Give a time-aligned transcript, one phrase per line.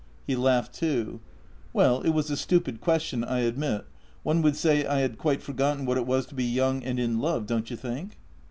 [0.25, 1.19] He laughed too."
[1.75, 3.85] Well, it was a stupid question, I admit.
[4.23, 7.19] One would say I had quite forgotten what it was to be young and in
[7.19, 8.17] love, don't you think?